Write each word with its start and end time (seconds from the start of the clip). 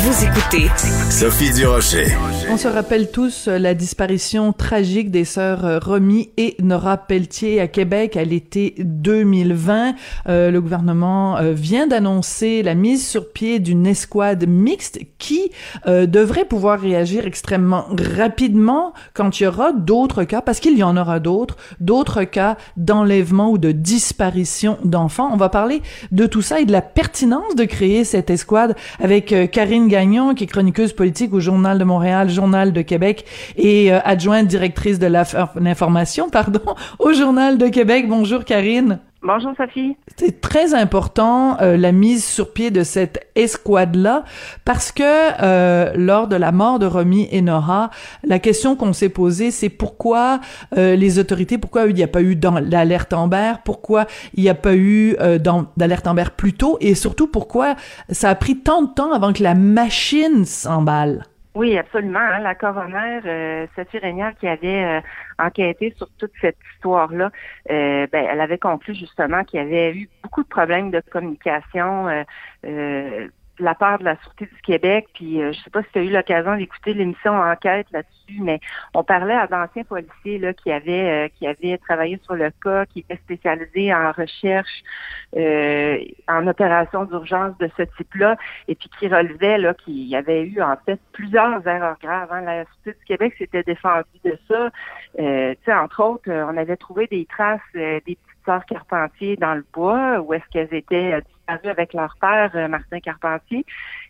Vous 0.00 0.24
écoutez 0.24 0.68
Sophie 1.10 1.52
Durocher. 1.52 2.06
On 2.48 2.56
se 2.56 2.68
rappelle 2.68 3.10
tous 3.10 3.48
euh, 3.48 3.58
la 3.58 3.74
disparition 3.74 4.52
tragique 4.52 5.10
des 5.10 5.24
sœurs 5.24 5.64
euh, 5.64 5.80
Romy 5.80 6.30
et 6.36 6.54
Nora 6.62 6.96
Pelletier 6.96 7.60
à 7.60 7.66
Québec 7.66 8.16
à 8.16 8.22
l'été 8.22 8.76
2020. 8.78 9.96
Euh, 10.28 10.52
le 10.52 10.60
gouvernement 10.60 11.38
vient 11.52 11.88
d'annoncer 11.88 12.62
la 12.62 12.76
mise 12.76 13.04
sur 13.04 13.32
pied 13.32 13.58
d'une 13.58 13.88
escouade 13.88 14.46
mixte 14.46 15.00
qui 15.18 15.50
euh, 15.86 16.06
devrait 16.06 16.44
pouvoir 16.44 16.80
réagir 16.80 17.26
extrêmement 17.26 17.86
rapidement 18.16 18.94
quand 19.14 19.38
il 19.38 19.44
y 19.44 19.46
aura 19.46 19.72
d'autres 19.72 20.24
cas, 20.24 20.40
parce 20.40 20.60
qu'il 20.60 20.78
y 20.78 20.82
en 20.82 20.96
aura 20.96 21.20
d'autres, 21.20 21.56
d'autres 21.80 22.24
cas 22.24 22.56
d'enlèvement 22.76 23.50
ou 23.50 23.58
de 23.58 23.72
disparition 23.72 24.78
d'enfants. 24.84 25.30
On 25.32 25.36
va 25.36 25.48
parler 25.48 25.82
de 26.12 26.26
tout 26.26 26.42
ça 26.42 26.60
et 26.60 26.64
de 26.64 26.72
la 26.72 26.82
pertinence 26.82 27.56
de 27.56 27.64
créer 27.64 28.04
cette 28.04 28.30
escouade 28.30 28.76
avec 29.00 29.32
euh, 29.32 29.46
Gagnon, 29.88 30.34
qui 30.34 30.44
est 30.44 30.46
chroniqueuse 30.46 30.92
politique 30.92 31.32
au 31.32 31.40
Journal 31.40 31.78
de 31.78 31.84
Montréal, 31.84 32.30
Journal 32.30 32.72
de 32.72 32.82
Québec 32.82 33.24
et 33.56 33.92
euh, 33.92 33.98
adjointe 34.04 34.46
directrice 34.46 34.98
de 34.98 35.06
l'information, 35.06 36.30
pardon, 36.30 36.60
au 36.98 37.12
Journal 37.12 37.58
de 37.58 37.68
Québec. 37.68 38.06
Bonjour 38.08 38.44
Karine. 38.44 39.00
Bonjour 39.20 39.52
Sophie. 39.56 39.96
C'est 40.16 40.40
très 40.40 40.74
important 40.74 41.60
euh, 41.60 41.76
la 41.76 41.90
mise 41.90 42.24
sur 42.24 42.52
pied 42.52 42.70
de 42.70 42.84
cette 42.84 43.28
escouade-là 43.34 44.22
parce 44.64 44.92
que 44.92 45.02
euh, 45.02 45.92
lors 45.96 46.28
de 46.28 46.36
la 46.36 46.52
mort 46.52 46.78
de 46.78 46.86
Romy 46.86 47.28
et 47.32 47.42
Nora, 47.42 47.90
la 48.22 48.38
question 48.38 48.76
qu'on 48.76 48.92
s'est 48.92 49.08
posée, 49.08 49.50
c'est 49.50 49.70
pourquoi 49.70 50.40
euh, 50.76 50.94
les 50.94 51.18
autorités, 51.18 51.58
pourquoi 51.58 51.86
il 51.86 51.94
n'y 51.94 52.02
a 52.04 52.08
pas 52.08 52.22
eu 52.22 52.36
d'alerte 52.36 53.12
Amber, 53.12 53.54
pourquoi 53.64 54.06
il 54.34 54.44
n'y 54.44 54.50
a 54.50 54.54
pas 54.54 54.76
eu 54.76 55.16
euh, 55.18 55.40
d'alerte 55.76 56.06
Amber 56.06 56.26
plus 56.36 56.52
tôt 56.52 56.78
et 56.80 56.94
surtout 56.94 57.26
pourquoi 57.26 57.74
ça 58.10 58.30
a 58.30 58.34
pris 58.36 58.58
tant 58.58 58.82
de 58.82 58.94
temps 58.94 59.12
avant 59.12 59.32
que 59.32 59.42
la 59.42 59.54
machine 59.54 60.44
s'emballe. 60.44 61.24
Oui, 61.58 61.76
absolument. 61.76 62.20
Hein. 62.20 62.38
La 62.38 62.54
coroner 62.54 63.18
euh, 63.26 63.66
Sophie 63.74 63.98
qui 64.38 64.46
avait 64.46 64.84
euh, 64.84 65.00
enquêté 65.40 65.92
sur 65.96 66.08
toute 66.16 66.30
cette 66.40 66.56
histoire-là, 66.74 67.32
euh, 67.68 68.06
ben, 68.12 68.26
elle 68.30 68.40
avait 68.40 68.58
conclu 68.58 68.94
justement 68.94 69.42
qu'il 69.42 69.58
y 69.58 69.62
avait 69.64 69.92
eu 69.92 70.08
beaucoup 70.22 70.44
de 70.44 70.48
problèmes 70.48 70.92
de 70.92 71.02
communication 71.10 72.06
euh, 72.06 72.22
euh, 72.64 73.28
la 73.58 73.74
part 73.74 73.98
de 73.98 74.04
la 74.04 74.16
Sûreté 74.22 74.46
du 74.46 74.60
Québec. 74.62 75.08
Puis 75.14 75.40
je 75.40 75.58
sais 75.58 75.70
pas 75.70 75.82
si 75.82 75.88
tu 75.92 75.98
as 75.98 76.02
eu 76.02 76.10
l'occasion 76.10 76.56
d'écouter 76.56 76.94
l'émission 76.94 77.32
Enquête 77.32 77.86
là-dessus, 77.92 78.40
mais 78.40 78.60
on 78.94 79.04
parlait 79.04 79.34
à 79.34 79.46
d'anciens 79.46 79.84
policiers 79.84 80.38
là, 80.38 80.52
qui 80.52 80.70
avaient 80.70 81.30
qui 81.38 81.46
avaient 81.46 81.78
travaillé 81.78 82.20
sur 82.24 82.34
le 82.34 82.50
cas, 82.62 82.86
qui 82.86 83.00
étaient 83.00 83.16
spécialisés 83.16 83.94
en 83.94 84.12
recherche, 84.12 84.82
en 85.34 86.46
opération 86.46 87.04
d'urgence 87.04 87.56
de 87.58 87.70
ce 87.76 87.82
type-là, 87.96 88.36
et 88.68 88.74
puis 88.74 88.90
qui 88.98 89.08
relevaient 89.08 89.58
là 89.58 89.74
qu'il 89.74 90.06
y 90.06 90.16
avait 90.16 90.44
eu 90.44 90.62
en 90.62 90.76
fait 90.84 91.00
plusieurs 91.12 91.66
erreurs 91.66 91.98
graves. 92.02 92.32
Hein. 92.32 92.42
La 92.42 92.64
Sûreté 92.64 92.98
du 92.98 93.04
Québec 93.04 93.34
s'était 93.38 93.62
défendue 93.62 94.04
de 94.24 94.38
ça. 94.48 94.70
Euh, 95.18 95.54
entre 95.68 96.02
autres, 96.02 96.30
on 96.30 96.56
avait 96.56 96.76
trouvé 96.76 97.06
des 97.06 97.26
traces 97.26 97.60
euh, 97.76 98.00
des 98.06 98.16
petites 98.16 98.44
sœurs 98.44 98.64
Carpentier 98.66 99.36
dans 99.36 99.54
le 99.54 99.64
bois, 99.72 100.20
où 100.20 100.32
est-ce 100.34 100.44
qu'elles 100.50 100.74
étaient 100.74 101.20
avec 101.48 101.92
leur 101.94 102.14
père, 102.20 102.50
euh, 102.54 102.68
Martin 102.68 103.00
Carpentier. 103.00 103.64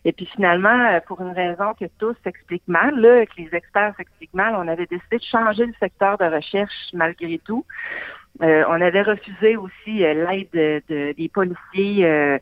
Et 0.05 0.11
puis 0.11 0.25
finalement, 0.25 0.87
euh, 0.87 0.99
pour 1.07 1.21
une 1.21 1.31
raison 1.31 1.73
que 1.79 1.85
tous 1.97 2.15
s'expliquent 2.23 2.67
mal, 2.67 2.99
là, 2.99 3.25
que 3.25 3.31
les 3.37 3.49
experts 3.53 3.93
s'expliquent 3.97 4.33
mal, 4.33 4.55
on 4.55 4.67
avait 4.67 4.85
décidé 4.85 5.17
de 5.17 5.23
changer 5.23 5.65
le 5.65 5.73
secteur 5.79 6.17
de 6.17 6.25
recherche 6.25 6.73
malgré 6.93 7.39
tout. 7.39 7.65
Euh, 8.41 8.63
on 8.69 8.79
avait 8.79 9.01
refusé 9.01 9.57
aussi 9.57 9.97
l'aide 9.97 10.47
de, 10.53 10.81
de- 10.87 11.13
des 11.17 11.29
policiers 11.29 12.39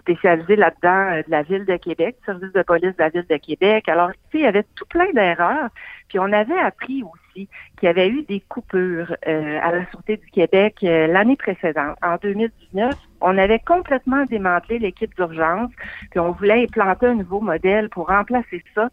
spécialisés 0.00 0.56
là-dedans 0.56 1.18
de 1.24 1.30
la 1.30 1.42
ville 1.42 1.64
de 1.66 1.76
Québec, 1.76 2.16
service 2.24 2.52
de 2.52 2.62
police 2.62 2.96
de 2.96 3.02
la 3.02 3.10
ville 3.10 3.26
de 3.28 3.36
Québec. 3.36 3.88
Alors, 3.88 4.10
tu 4.10 4.16
sais, 4.32 4.38
il 4.38 4.40
y 4.40 4.46
avait 4.46 4.64
tout 4.74 4.86
plein 4.86 5.12
d'erreurs. 5.12 5.68
Puis 6.08 6.18
on 6.18 6.32
avait 6.32 6.58
appris 6.58 7.02
aussi 7.02 7.48
qu'il 7.78 7.86
y 7.86 7.88
avait 7.88 8.08
eu 8.08 8.22
des 8.22 8.40
coupures 8.48 9.14
à 9.24 9.70
la 9.72 9.86
Sûreté 9.90 10.16
du 10.16 10.26
Québec 10.30 10.78
l'année 10.82 11.36
précédente, 11.36 11.98
en 12.02 12.16
2019. 12.16 12.94
On 13.28 13.36
avait 13.38 13.58
complètement 13.58 14.24
démantelé 14.26 14.78
l'équipe 14.78 15.12
d'urgence, 15.16 15.70
puis 16.10 16.20
on 16.20 16.30
voulait 16.32 16.62
implanter 16.64 17.06
un 17.06 17.14
nouveau 17.14 17.40
modèle 17.40 17.88
pour 17.88 18.06
remplacer 18.06 18.62
ça. 18.74 18.88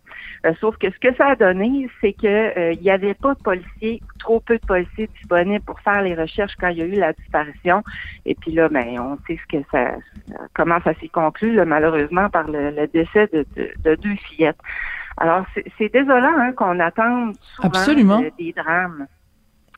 Euh, 0.45 0.53
sauf 0.59 0.75
que 0.77 0.89
ce 0.89 0.97
que 0.99 1.13
ça 1.15 1.27
a 1.27 1.35
donné, 1.35 1.87
c'est 2.01 2.13
que 2.13 2.27
euh, 2.57 2.71
il 2.73 2.81
n'y 2.81 2.89
avait 2.89 3.13
pas 3.13 3.33
de 3.35 3.43
policiers, 3.43 4.01
trop 4.19 4.39
peu 4.39 4.57
de 4.57 4.65
policiers 4.65 5.07
disponibles 5.19 5.63
pour 5.65 5.79
faire 5.81 6.01
les 6.01 6.15
recherches 6.15 6.55
quand 6.59 6.69
il 6.69 6.77
y 6.79 6.81
a 6.81 6.85
eu 6.85 6.99
la 6.99 7.13
disparition. 7.13 7.83
Et 8.25 8.33
puis 8.35 8.51
là, 8.53 8.69
ben, 8.69 8.99
on 8.99 9.17
sait 9.27 9.37
ce 9.43 9.57
que 9.57 9.63
ça, 9.71 9.91
comment 10.55 10.79
ça 10.83 10.93
s'est 10.99 11.09
conclu, 11.09 11.53
là, 11.53 11.65
malheureusement, 11.65 12.29
par 12.29 12.49
le, 12.49 12.71
le 12.71 12.87
décès 12.87 13.27
de, 13.33 13.45
de- 13.55 13.71
de 13.83 13.95
deux 13.95 14.15
fillettes. 14.27 14.57
Alors, 15.17 15.45
c'est 15.77 15.93
désolant 15.93 16.33
hein, 16.39 16.53
qu'on 16.53 16.79
attende 16.79 17.35
souvent 17.55 17.67
Absolument. 17.67 18.21
euh, 18.21 18.29
des 18.39 18.51
drames. 18.51 19.05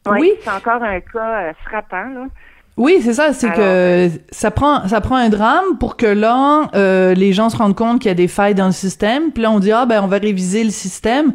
Oui. 0.08 0.32
C'est 0.42 0.52
encore 0.52 0.84
un 0.84 1.00
cas 1.02 1.50
euh, 1.50 1.54
frappant, 1.66 2.08
là. 2.08 2.28
Oui, 2.78 2.98
c'est 3.02 3.14
ça, 3.14 3.32
c'est 3.32 3.48
Alors, 3.48 3.58
que 3.58 4.10
ça 4.32 4.52
prend 4.52 4.86
ça 4.90 5.00
prend 5.00 5.16
un 5.16 5.30
drame 5.30 5.78
pour 5.80 5.96
que 5.96 6.06
là 6.08 6.70
euh, 6.76 7.14
les 7.14 7.32
gens 7.32 7.50
se 7.50 7.56
rendent 7.56 7.74
compte 7.76 8.02
qu'il 8.02 8.10
y 8.10 8.12
a 8.12 8.16
des 8.16 8.28
failles 8.28 8.54
dans 8.54 8.66
le 8.66 8.74
système, 8.74 9.32
puis 9.32 9.44
là 9.44 9.50
on 9.52 9.60
dit 9.60 9.72
ah 9.72 9.86
ben 9.86 10.02
on 10.04 10.08
va 10.08 10.18
réviser 10.18 10.62
le 10.66 10.72
système. 10.72 11.32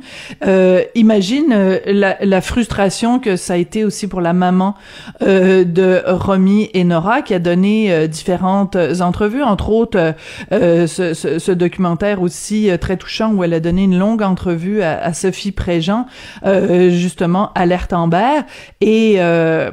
Euh, 0.47 0.83
imagine 0.95 1.47
euh, 1.53 1.79
la, 1.87 2.19
la 2.21 2.41
frustration 2.43 3.19
que 3.21 3.37
ça 3.37 3.55
a 3.55 3.56
été 3.56 3.87
aussi 3.87 4.06
pour 4.06 4.21
la 4.21 4.34
maman 4.34 4.75
euh, 5.23 5.65
de 5.65 6.03
Romy 6.06 6.69
et 6.75 6.84
Nora 6.84 7.23
qui 7.23 7.33
a 7.33 7.39
donné 7.39 7.91
euh, 7.91 8.06
différentes 8.06 8.77
entrevues, 9.00 9.43
entre 9.43 9.71
autres 9.71 9.97
euh, 9.99 10.12
euh, 10.53 10.87
ce, 10.87 11.15
ce- 11.15 11.39
ce 11.39 11.53
documentaire 11.53 12.21
aussi 12.21 12.71
euh, 12.71 12.77
très 12.77 12.99
touchant 12.99 13.33
où 13.33 13.43
elle 13.45 13.55
a 13.55 13.61
donné 13.61 13.84
une 13.84 13.99
longue 13.99 14.21
entrevue 14.21 14.83
à, 14.83 15.03
à 15.03 15.15
Sophie 15.15 15.53
Préjean, 15.53 16.05
euh, 16.45 16.91
justement 16.91 17.50
alerte 17.55 17.95
Amber. 17.95 18.41
Et 18.83 19.15
euh, 19.21 19.71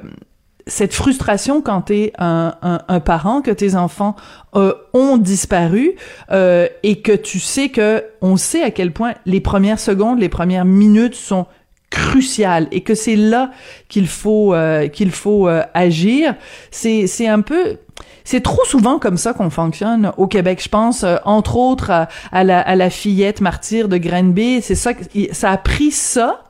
cette 0.68 0.94
frustration 0.94 1.62
quand 1.62 1.82
t'es 1.82 2.14
un, 2.18 2.54
un, 2.62 2.80
un 2.88 3.00
parent, 3.00 3.42
que 3.42 3.52
tes 3.52 3.76
enfants 3.76 4.16
euh, 4.56 4.74
ont 4.94 5.18
disparu 5.18 5.94
euh, 6.32 6.68
et 6.84 7.02
que 7.02 7.14
tu 7.14 7.40
sais 7.40 7.70
que 7.70 8.04
on 8.22 8.38
sait 8.38 8.64
à 8.64 8.72
quel 8.72 8.92
point 8.92 9.14
les 9.26 9.42
premières 9.42 9.80
secondes, 9.80 10.20
les 10.20 10.30
premières 10.30 10.66
minutes 10.66 11.16
sont 11.16 11.46
cruciales 11.90 12.68
et 12.72 12.82
que 12.82 12.96
c'est 12.96 13.16
là 13.16 13.52
qu'il 13.88 14.08
faut 14.08 14.54
euh, 14.54 14.88
qu'il 14.88 15.12
faut 15.12 15.48
euh, 15.48 15.64
agir. 15.74 16.36
C'est 16.72 17.08
c'est 17.08 17.28
un 17.28 17.42
peu 17.42 17.78
c'est 18.24 18.42
trop 18.42 18.64
souvent 18.66 19.00
comme 19.00 19.16
ça 19.16 19.34
qu'on 19.34 19.50
fonctionne 19.50 20.12
au 20.18 20.28
Québec. 20.28 20.62
Je 20.62 20.68
pense, 20.68 21.04
euh, 21.04 21.16
entre 21.24 21.56
autres, 21.56 21.92
à, 21.92 22.10
à 22.34 22.44
la, 22.44 22.60
à 22.60 22.76
la 22.76 22.90
fillette 22.90 23.40
martyre 23.40 23.88
de 23.88 23.98
Granby. 23.98 24.62
C'est 24.62 24.76
ça, 24.76 24.92
ça 25.32 25.52
a 25.52 25.58
pris 25.58 25.92
ça 25.92 26.44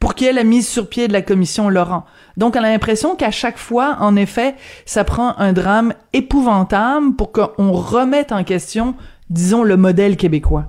pour 0.00 0.14
qu'il 0.14 0.26
y 0.26 0.30
ait 0.30 0.32
la 0.32 0.44
mise 0.44 0.66
sur 0.66 0.88
pied 0.88 1.06
de 1.06 1.12
la 1.12 1.22
commission 1.22 1.68
Laurent. 1.68 2.04
Donc, 2.36 2.56
on 2.56 2.64
a 2.64 2.70
l'impression 2.70 3.14
qu'à 3.14 3.30
chaque 3.30 3.58
fois, 3.58 3.98
en 4.00 4.16
effet, 4.16 4.54
ça 4.86 5.04
prend 5.04 5.36
un 5.38 5.52
drame 5.52 5.92
épouvantable 6.12 7.14
pour 7.16 7.32
qu'on 7.32 7.72
remette 7.72 8.32
en 8.32 8.42
question, 8.42 8.94
disons, 9.28 9.62
le 9.62 9.76
modèle 9.76 10.16
québécois. 10.16 10.64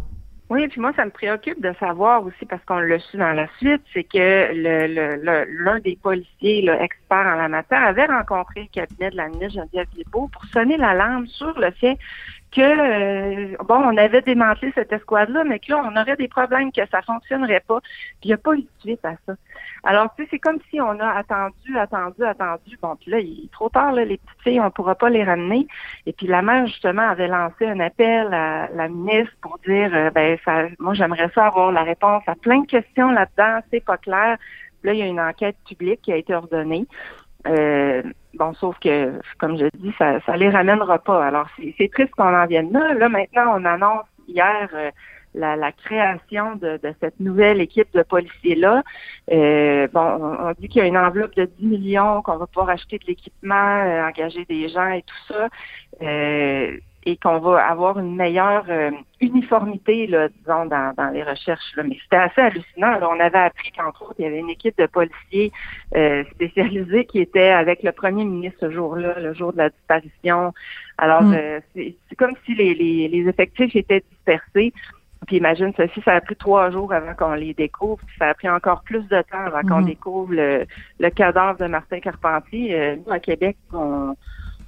Oui, 0.50 0.68
puis 0.68 0.82
moi, 0.82 0.92
ça 0.98 1.06
me 1.06 1.12
préoccupe 1.12 1.62
de 1.62 1.74
savoir 1.80 2.26
aussi, 2.26 2.46
parce 2.46 2.62
qu'on 2.66 2.80
l'a 2.80 3.00
su 3.00 3.16
dans 3.16 3.32
la 3.32 3.48
suite, 3.58 3.82
c'est 3.94 4.04
que 4.04 4.18
le, 4.54 4.88
le, 4.88 5.16
le- 5.24 5.64
l'un 5.64 5.80
des 5.80 5.98
policiers 6.04 6.62
là, 6.64 6.84
experts 6.84 7.26
en 7.26 7.38
la 7.38 7.48
matière 7.48 7.82
avait 7.86 8.06
rencontré 8.06 8.64
le 8.64 8.68
cabinet 8.82 9.12
de 9.12 9.16
la 9.16 9.30
ministre 9.30 9.54
Geneviève 9.62 9.88
Guilbeault 9.96 10.30
pour 10.34 10.44
sonner 10.52 10.76
l'alarme 10.76 11.26
sur 11.28 11.58
le 11.58 11.72
fait 11.72 11.98
que, 12.52 12.62
euh, 12.62 13.56
bon, 13.64 13.76
on 13.76 13.98
avait 13.98 14.22
démantelé 14.22 14.72
cette 14.76 14.92
escouade-là, 14.92 15.44
mais 15.46 15.60
que 15.60 15.72
là, 15.72 15.84
on 15.86 15.96
aurait 15.96 16.18
des 16.18 16.28
problèmes, 16.28 16.72
que 16.72 16.82
ça 16.92 17.02
fonctionnerait 17.02 17.64
pas. 17.66 17.80
Puis 17.80 18.26
il 18.26 18.28
n'y 18.28 18.34
a 18.34 18.38
pas 18.38 18.54
eu 18.54 18.62
de 18.62 18.68
suite 18.80 19.06
à 19.06 19.14
ça. 19.26 19.34
Alors, 19.84 20.14
tu 20.16 20.24
sais, 20.24 20.30
c'est 20.32 20.40
comme 20.40 20.60
si 20.70 20.82
on 20.82 21.00
a 21.00 21.10
attendu, 21.12 21.78
attendu, 21.78 22.24
attendu. 22.24 22.78
Bon, 22.82 22.96
puis 22.98 23.12
là, 23.12 23.20
il 23.20 23.46
est 23.46 23.52
trop 23.52 23.70
tard, 23.70 23.94
là, 23.94 24.04
les 24.04 24.18
petites 24.18 24.42
filles, 24.42 24.60
on 24.60 24.66
ne 24.66 24.70
pourra 24.70 24.96
pas 24.96 25.10
les 25.10 25.24
ramener. 25.24 25.66
Et 26.06 26.14
puis 26.14 26.28
la 26.28 26.42
mère, 26.42 26.68
justement, 26.68 27.08
avait 27.08 27.28
lancé 27.28 27.66
un 27.66 27.80
appel 27.80 28.34
à 28.34 28.70
la 28.76 28.90
ministre 28.90 29.34
pour 29.42 29.58
dire, 29.66 29.90
euh, 29.94 30.10
ben, 30.12 30.38
ça, 30.44 30.66
moi, 30.80 30.94
j'aimerais 30.94 31.30
ça 31.34 31.48
avoir 31.48 31.72
la 31.72 31.84
réponse 31.84 32.24
à 32.28 32.36
plein 32.36 32.62
de 32.62 32.68
questions 32.68 33.12
là-dedans, 33.12 33.60
c'est 33.72 33.84
pas 33.84 33.98
clair. 33.98 34.38
Là, 34.84 34.94
il 34.94 35.00
y 35.00 35.04
a 35.04 35.08
une 35.08 35.22
enquête 35.22 35.58
publique 35.68 36.02
qui 36.02 36.12
a 36.12 36.18
été 36.18 36.34
ordonnée. 36.34 36.86
Euh, 37.48 38.04
bon, 38.34 38.54
sauf 38.54 38.78
que, 38.80 39.20
comme 39.38 39.58
je 39.58 39.66
dis, 39.78 39.94
ça, 39.98 40.20
ça 40.22 40.38
les 40.38 40.50
ramènera 40.50 41.00
pas. 41.00 41.26
Alors, 41.26 41.48
c'est 41.78 41.92
triste 41.92 42.12
qu'on 42.12 42.36
en 42.36 42.46
vienne 42.46 42.72
là. 42.72 42.94
Là, 42.94 43.10
maintenant, 43.10 43.56
on 43.58 43.66
annonce 43.66 44.06
hier 44.28 44.70
euh, 44.74 44.92
la, 45.34 45.56
la 45.56 45.72
création 45.72 46.56
de, 46.56 46.80
de 46.82 46.94
cette 47.00 47.20
nouvelle 47.20 47.62
équipe 47.62 47.94
de 47.94 48.04
policiers-là. 48.04 48.84
Euh, 49.32 49.88
bon, 49.94 50.02
on, 50.02 50.52
dit 50.60 50.68
qu'il 50.68 50.82
y 50.82 50.86
a 50.86 50.88
une 50.88 50.98
enveloppe 50.98 51.36
de 51.36 51.46
10 51.46 51.66
millions, 51.66 52.22
qu'on 52.22 52.38
va 52.38 52.48
pouvoir 52.48 52.70
acheter 52.70 52.98
de 52.98 53.06
l'équipement, 53.08 53.84
euh, 53.84 54.08
engager 54.08 54.46
des 54.46 54.70
gens 54.70 54.90
et 54.90 55.04
tout 55.04 55.34
ça. 55.34 55.48
Euh, 57.02 57.12
et 57.12 57.18
qu'on 57.18 57.40
va 57.40 57.66
avoir 57.66 58.00
une 58.00 58.16
meilleure 58.16 58.66
euh, 58.70 58.92
uniformité, 59.20 60.08
là, 60.08 60.28
disons, 60.30 60.66
dans, 60.66 60.94
dans 60.96 61.10
les 61.10 61.24
recherches. 61.24 61.76
Là. 61.76 61.84
Mais 61.84 61.98
c'était 62.04 62.18
assez 62.18 62.42
hallucinant. 62.42 63.00
On 63.02 63.20
avait 63.20 63.38
appris 63.38 63.72
qu'entre 63.72 64.04
autres, 64.04 64.16
il 64.20 64.26
y 64.26 64.28
avait 64.28 64.40
une 64.40 64.50
équipe 64.50 64.78
de 64.78 64.86
policiers 64.86 65.52
euh, 65.96 66.24
spécialisés 66.32 67.06
qui 67.06 67.20
était 67.20 67.50
avec 67.50 67.84
le 67.84 67.92
premier 67.92 68.26
ministre 68.26 68.60
ce 68.62 68.72
jour-là, 68.72 69.20
le 69.20 69.34
jour 69.34 69.52
de 69.54 69.58
la 69.58 69.70
disparition. 69.70 70.54
Alors, 70.98 71.24
mm. 71.24 71.34
euh, 71.34 71.60
c'est 71.76 72.16
comme 72.18 72.36
si 72.46 72.56
les, 72.56 72.74
les, 72.74 73.08
les 73.08 73.28
effectifs 73.28 73.76
étaient 73.76 74.04
dispersés. 74.12 74.74
Puis 75.28 75.38
imagine, 75.38 75.72
ceci, 75.78 76.02
ça 76.04 76.14
a 76.14 76.22
pris 76.22 76.36
trois 76.36 76.72
jours 76.72 76.94
avant 76.94 77.14
qu'on 77.14 77.34
les 77.34 77.54
découvre. 77.54 78.02
Puis 78.08 78.16
ça 78.18 78.30
a 78.30 78.34
pris 78.34 78.50
encore 78.50 78.82
plus 78.84 79.08
de 79.08 79.22
temps 79.22 79.46
avant 79.46 79.62
qu'on 79.62 79.82
mm. 79.82 79.86
découvre 79.86 80.34
le, 80.34 80.66
le, 81.00 81.10
cadavre 81.10 81.60
de 81.60 81.68
Martin 81.68 82.00
Carpentier. 82.00 82.98
nous, 83.06 83.12
à 83.12 83.20
Québec, 83.20 83.58
on, 83.72 84.16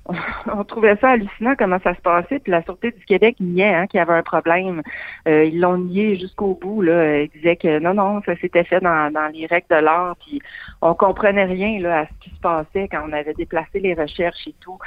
on 0.53 0.63
trouvait 0.65 0.97
ça 0.97 1.11
hallucinant 1.11 1.55
comment 1.57 1.79
ça 1.83 1.95
se 1.95 2.01
passait. 2.01 2.39
Puis 2.39 2.51
la 2.51 2.61
Sûreté 2.63 2.91
du 2.91 3.05
Québec 3.05 3.37
niait 3.39 3.73
hein, 3.73 3.87
qu'il 3.87 3.99
y 3.99 4.01
avait 4.01 4.13
un 4.13 4.23
problème. 4.23 4.81
Euh, 5.27 5.45
ils 5.45 5.59
l'ont 5.59 5.77
nié 5.77 6.17
jusqu'au 6.17 6.57
bout. 6.59 6.81
Là. 6.81 7.21
Ils 7.21 7.29
disaient 7.29 7.55
que 7.55 7.79
non, 7.79 7.93
non, 7.93 8.21
ça 8.25 8.35
s'était 8.37 8.65
fait 8.65 8.81
dans, 8.81 9.11
dans 9.11 9.31
les 9.33 9.45
règles 9.45 9.67
de 9.69 9.75
l'art. 9.75 10.15
Puis 10.17 10.41
on 10.81 10.93
comprenait 10.93 11.45
rien 11.45 11.79
là, 11.79 11.99
à 12.01 12.05
ce 12.05 12.13
qui 12.19 12.35
se 12.35 12.39
passait 12.41 12.87
quand 12.89 13.05
on 13.07 13.13
avait 13.13 13.33
déplacé 13.33 13.79
les 13.79 13.93
recherches 13.93 14.47
et 14.47 14.55
tout. 14.59 14.77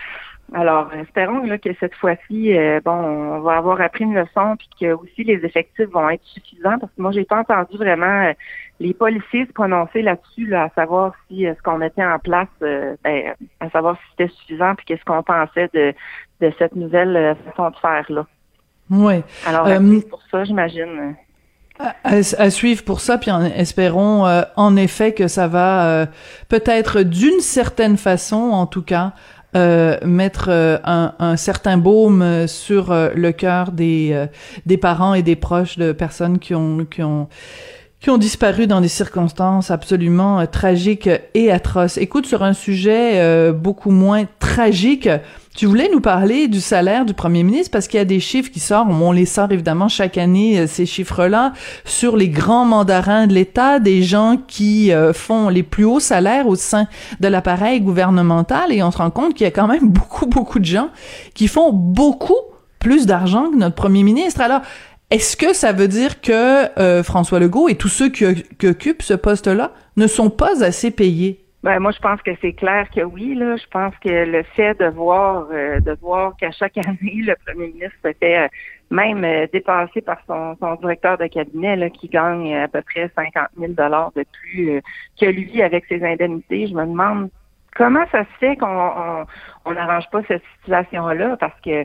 Alors, 0.53 0.93
espérons 0.95 1.43
là, 1.43 1.59
que 1.59 1.71
cette 1.81 1.95
fois-ci, 1.97 2.57
euh, 2.57 2.81
bon, 2.85 2.93
on 2.93 3.41
va 3.41 3.57
avoir 3.57 3.81
appris 3.81 4.05
une 4.05 4.15
leçon, 4.15 4.57
puis 4.57 4.69
que 4.81 4.93
aussi 4.93 5.25
les 5.25 5.45
effectifs 5.45 5.89
vont 5.89 6.09
être 6.09 6.23
suffisants, 6.25 6.79
parce 6.79 6.93
que 6.93 7.03
moi, 7.03 7.11
j'ai 7.11 7.25
pas 7.25 7.41
entendu 7.41 7.77
vraiment 7.77 8.27
euh, 8.27 8.33
les 8.79 8.95
policiers 8.95 9.47
se 9.47 9.53
prononcer 9.53 10.03
là-dessus, 10.03 10.47
là, 10.47 10.65
à 10.65 10.69
savoir 10.71 11.15
si 11.27 11.47
euh, 11.47 11.55
ce 11.57 11.63
qu'on 11.63 11.79
mettait 11.79 12.05
en 12.05 12.19
place, 12.21 12.49
ben, 12.61 13.35
à 13.59 13.71
savoir 13.71 13.97
si 13.97 14.03
c'était 14.11 14.33
suffisant, 14.35 14.75
puis 14.77 14.87
qu'est-ce 14.87 15.05
qu'on 15.05 15.23
pensait 15.23 15.69
de, 15.75 15.93
de 16.41 16.53
cette 16.59 16.77
nouvelle 16.77 17.37
façon 17.45 17.71
de 17.71 17.77
faire 17.77 18.05
là. 18.09 18.27
Oui. 18.89 19.23
Alors, 19.47 19.69
pour 20.09 20.23
ça, 20.31 20.45
j'imagine. 20.45 21.17
À, 22.05 22.51
suivre 22.51 22.85
pour 22.85 23.01
ça, 23.01 23.19
puis 23.19 23.31
espérons 23.55 24.25
en 24.57 24.77
effet 24.77 25.13
que 25.13 25.29
ça 25.29 25.47
va 25.47 26.07
peut-être 26.49 27.03
d'une 27.03 27.41
certaine 27.41 27.99
façon, 27.99 28.37
en 28.37 28.67
tout 28.67 28.83
cas, 28.83 29.13
euh, 29.56 29.97
mettre 30.05 30.49
euh, 30.50 30.79
un, 30.85 31.14
un, 31.19 31.37
certain 31.37 31.79
baume 31.79 32.20
euh, 32.20 32.47
sur 32.47 32.93
le 32.93 33.32
cœur 33.32 33.73
des, 33.73 34.26
des 34.67 34.76
parents 34.76 35.14
et 35.14 35.23
des 35.23 35.37
proches 35.37 35.79
de 35.79 35.93
personnes 35.93 36.38
qui 36.38 36.55
ont 36.55 37.29
qui 38.06 38.11
ont 38.11 38.19
disparu 38.19 38.69
dans 38.69 38.81
des 38.81 38.87
circonstances 38.87 39.73
absolument 39.73 40.47
tragiques 40.47 41.11
et 41.35 41.50
atroces. 41.50 41.99
Écoute, 41.99 42.25
sur 42.25 42.44
un 42.44 42.53
sujet 42.53 43.53
beaucoup 43.53 43.91
moins 43.91 44.26
tragique, 44.38 45.08
tu 45.56 45.67
voulais 45.67 45.88
nous 45.91 46.00
parler 46.00 46.49
du 46.49 46.61
salaire 46.61 47.05
du 47.05 47.14
premier 47.14 47.43
ministre 47.43 47.70
parce 47.70 47.88
qu'il 47.88 47.99
y 47.99 48.00
a 48.00 48.05
des 48.05 48.20
chiffres 48.20 48.50
qui 48.50 48.61
sortent, 48.61 48.88
on 48.91 49.11
les 49.11 49.26
sort 49.26 49.50
évidemment 49.50 49.88
chaque 49.88 50.19
année, 50.19 50.61
euh, 50.61 50.67
ces 50.67 50.87
chiffres-là, 50.87 51.55
sur 51.85 52.17
les 52.17 52.29
grands 52.29 52.64
mandarins 52.64 53.26
de 53.26 53.32
l'État, 53.32 53.81
des 53.81 54.03
gens 54.03 54.37
qui 54.47 54.93
euh, 54.93 55.12
font 55.12 55.49
les 55.49 55.62
plus 55.62 55.85
hauts 55.85 55.99
salaires 55.99 56.47
au 56.47 56.55
sein 56.55 56.87
de 57.20 57.29
l'appareil 57.29 57.81
gouvernemental 57.81 58.70
et 58.70 58.82
on 58.82 58.91
se 58.91 58.99
rend 58.99 59.11
compte 59.11 59.35
qu'il 59.35 59.44
y 59.44 59.49
a 59.49 59.50
quand 59.50 59.67
même 59.67 59.88
beaucoup, 59.88 60.26
beaucoup 60.26 60.59
de 60.59 60.64
gens 60.64 60.91
qui 61.35 61.49
font 61.49 61.73
beaucoup 61.73 62.37
plus 62.79 63.06
d'argent 63.06 63.50
que 63.50 63.56
notre 63.56 63.75
premier 63.75 64.02
ministre. 64.05 64.43
Alors, 64.43 64.61
est-ce 65.11 65.37
que 65.37 65.55
ça 65.55 65.73
veut 65.73 65.88
dire 65.88 66.20
que 66.20 66.79
euh, 66.79 67.03
François 67.03 67.38
Legault 67.38 67.69
et 67.69 67.76
tous 67.76 67.88
ceux 67.88 68.08
qui 68.08 68.25
occupent 68.67 69.03
ce 69.03 69.14
poste-là 69.14 69.73
ne 69.97 70.06
sont 70.06 70.31
pas 70.31 70.64
assez 70.64 70.91
payés? 70.91 71.47
Ben, 71.67 71.81
moi, 71.81 71.91
je 71.91 71.99
pense 71.99 72.23
que 72.23 72.31
c'est 72.41 72.53
clair 72.53 72.88
que 72.94 73.00
oui. 73.00 73.35
Là. 73.35 73.56
Je 73.56 73.67
pense 73.73 73.93
que 73.97 74.08
le 74.08 74.44
fait 74.55 74.79
de 74.79 74.87
voir, 74.87 75.49
euh, 75.50 75.81
de 75.81 75.97
voir 76.00 76.37
qu'à 76.37 76.53
chaque 76.53 76.79
année, 76.87 77.23
le 77.25 77.35
premier 77.44 77.73
ministre 77.73 77.97
se 78.05 78.12
fait 78.20 78.44
euh, 78.44 78.49
même 78.93 79.25
euh, 79.25 79.49
dépassé 79.53 80.00
par 80.00 80.19
son, 80.29 80.56
son, 80.61 80.76
directeur 80.76 81.19
de 81.19 81.26
cabinet 81.26 81.75
là, 81.75 81.91
qui 81.91 82.06
gagne 82.06 82.55
à 82.55 82.69
peu 82.69 82.82
près 82.82 83.11
50 83.17 83.49
000 83.59 83.73
dollars 83.73 84.12
de 84.14 84.25
plus 84.31 84.81
que 85.20 85.26
lui 85.26 85.61
avec 85.61 85.87
ses 85.87 86.05
indemnités. 86.05 86.69
Je 86.69 86.75
me 86.75 86.87
demande 86.87 87.31
comment 87.75 88.05
ça 88.12 88.23
se 88.23 88.38
fait 88.38 88.56
qu'on 88.56 89.26
on 89.64 89.73
n'arrange 89.73 90.09
pas 90.12 90.23
cette 90.29 90.44
situation-là? 90.61 91.37
Parce 91.38 91.61
que 91.62 91.85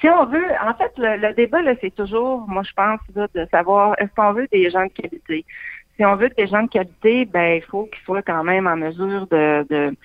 si 0.00 0.08
on 0.08 0.26
veut, 0.26 0.46
en 0.64 0.74
fait, 0.74 0.92
le, 0.96 1.32
débat, 1.34 1.62
là, 1.62 1.74
c'est 1.80 1.94
toujours, 1.94 2.44
moi, 2.48 2.62
je 2.62 2.72
pense, 2.72 3.00
de 3.14 3.46
savoir 3.50 3.94
est-ce 3.98 4.10
qu'on 4.16 4.32
veut 4.32 4.48
des 4.50 4.68
gens 4.70 4.84
de 4.84 4.92
qualité? 4.92 5.44
Si 5.96 6.04
on 6.04 6.16
veut 6.16 6.28
des 6.36 6.46
gens 6.46 6.64
de 6.64 6.68
qualité, 6.68 7.24
ben 7.24 7.56
il 7.56 7.62
faut 7.62 7.84
qu'ils 7.84 8.04
soient 8.04 8.22
quand 8.22 8.44
même 8.44 8.66
en 8.66 8.76
mesure 8.76 9.26
de, 9.28 9.66
de, 9.70 9.96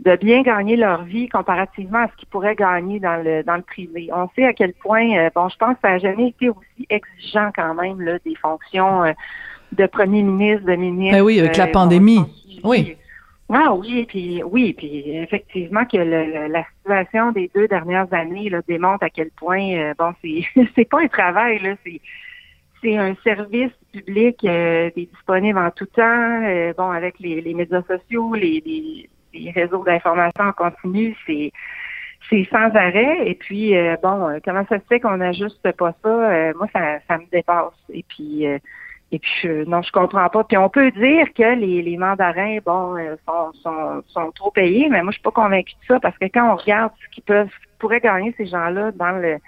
de 0.00 0.16
bien 0.16 0.42
gagner 0.42 0.76
leur 0.76 1.04
vie 1.04 1.28
comparativement 1.28 1.98
à 1.98 2.08
ce 2.08 2.16
qu'ils 2.16 2.28
pourraient 2.28 2.56
gagner 2.56 2.98
dans 2.98 3.22
le 3.22 3.44
dans 3.44 3.54
le 3.54 3.62
privé. 3.62 4.08
On 4.12 4.28
sait 4.34 4.44
à 4.44 4.52
quel 4.52 4.72
point, 4.72 5.16
euh, 5.16 5.30
bon, 5.34 5.48
je 5.48 5.56
pense 5.56 5.74
que 5.74 5.80
ça 5.82 5.90
n'a 5.90 5.98
jamais 5.98 6.28
été 6.28 6.48
aussi 6.48 6.86
exigeant 6.90 7.50
quand 7.54 7.74
même 7.74 8.00
là, 8.00 8.18
des 8.24 8.34
fonctions 8.34 9.04
euh, 9.04 9.12
de 9.72 9.86
premier 9.86 10.22
ministre, 10.22 10.66
de 10.66 10.74
ministre. 10.74 11.18
Ben 11.18 11.22
oui, 11.22 11.38
avec 11.38 11.56
la 11.56 11.66
euh, 11.66 11.72
pandémie. 11.72 12.24
oui. 12.64 12.96
Ah 13.50 13.72
oui, 13.74 14.04
puis 14.06 14.42
oui, 14.42 14.74
puis 14.74 15.10
effectivement 15.16 15.86
que 15.86 15.96
la 15.96 16.64
situation 16.76 17.32
des 17.32 17.50
deux 17.54 17.66
dernières 17.66 18.12
années 18.12 18.50
là, 18.50 18.60
démontre 18.68 19.04
à 19.04 19.10
quel 19.10 19.30
point 19.30 19.92
bon 19.98 20.12
c'est 20.20 20.42
c'est 20.74 20.84
pas 20.84 21.00
un 21.00 21.08
travail 21.08 21.58
là, 21.60 21.74
c'est 21.82 22.00
c'est 22.82 22.96
un 22.96 23.14
service 23.24 23.72
public 23.92 24.44
euh, 24.44 24.90
qui 24.90 25.02
est 25.02 25.12
disponible 25.12 25.58
en 25.58 25.70
tout 25.70 25.86
temps. 25.86 26.42
Euh, 26.44 26.72
bon, 26.76 26.90
avec 26.90 27.18
les, 27.18 27.40
les, 27.40 27.54
médias 27.54 27.82
sociaux, 27.82 28.34
les, 28.34 28.62
les, 28.64 29.08
les 29.34 29.50
réseaux 29.50 29.84
d'information 29.84 30.44
en 30.44 30.52
continu, 30.52 31.16
c'est 31.26 31.52
c'est 32.30 32.46
sans 32.50 32.74
arrêt. 32.74 33.28
Et 33.28 33.34
puis, 33.34 33.76
euh, 33.76 33.96
bon, 34.02 34.38
comment 34.44 34.64
ça 34.68 34.78
se 34.78 34.84
fait 34.88 35.00
qu'on 35.00 35.16
n'ajuste 35.16 35.72
pas 35.72 35.94
ça? 36.02 36.52
moi, 36.56 36.66
ça, 36.74 36.98
ça 37.08 37.16
me 37.16 37.24
dépasse. 37.30 37.72
Et 37.92 38.04
puis, 38.08 38.44
et 39.10 39.18
puis, 39.18 39.48
non, 39.66 39.80
je 39.80 39.90
comprends 39.90 40.28
pas. 40.28 40.44
Puis, 40.44 40.58
on 40.58 40.68
peut 40.68 40.90
dire 40.90 41.32
que 41.32 41.54
les, 41.54 41.80
les 41.80 41.96
mandarins, 41.96 42.58
bon, 42.64 42.94
sont, 43.26 43.52
sont, 43.62 44.02
sont 44.08 44.30
trop 44.32 44.50
payés, 44.50 44.88
mais 44.90 45.02
moi, 45.02 45.12
je 45.12 45.16
suis 45.16 45.22
pas 45.22 45.30
convaincue 45.30 45.74
de 45.80 45.86
ça 45.86 46.00
parce 46.00 46.16
que 46.18 46.26
quand 46.26 46.52
on 46.52 46.56
regarde 46.56 46.92
ce 47.02 47.08
qu'ils 47.14 47.24
peuvent, 47.24 47.50
pourraient 47.78 48.00
gagner 48.00 48.34
ces 48.36 48.46
gens-là 48.46 48.92
dans 48.92 49.12
le 49.12 49.38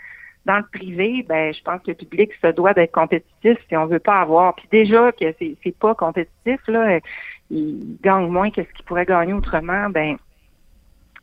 dans 0.46 0.56
le 0.56 0.64
privé, 0.72 1.24
ben 1.28 1.52
je 1.52 1.62
pense 1.62 1.82
que 1.82 1.88
le 1.88 1.94
public 1.94 2.30
se 2.40 2.48
doit 2.48 2.72
d'être 2.72 2.92
compétitif 2.92 3.58
si 3.68 3.76
on 3.76 3.86
veut 3.86 3.98
pas 3.98 4.20
avoir. 4.20 4.54
Puis 4.54 4.66
déjà 4.70 5.12
que 5.12 5.34
c'est 5.38 5.56
c'est 5.62 5.76
pas 5.76 5.94
compétitif 5.94 6.60
là, 6.66 6.98
il 7.50 7.98
gagne 8.02 8.28
moins 8.28 8.50
que 8.50 8.62
ce 8.62 8.68
qu'il 8.72 8.84
pourrait 8.86 9.04
gagner 9.04 9.34
autrement. 9.34 9.90
Ben 9.90 10.16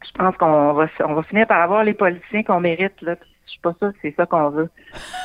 je 0.06 0.12
pense 0.12 0.38
qu'on 0.38 0.74
va 0.74 0.88
on 1.06 1.14
va 1.16 1.24
finir 1.24 1.48
par 1.48 1.62
avoir 1.62 1.84
les 1.84 1.96
politiciens 1.96 2.44
qu'on 2.44 2.60
mérite 2.60 3.02
là. 3.02 3.16
Je 3.48 3.52
suis 3.54 3.62
pas 3.62 3.74
sûre 3.80 3.94
que 3.94 3.98
c'est 4.02 4.14
ça 4.18 4.26
qu'on 4.26 4.50
veut. 4.50 4.70